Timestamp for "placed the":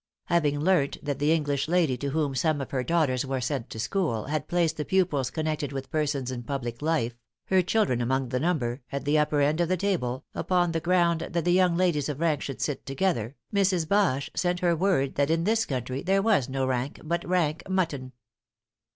4.47-4.83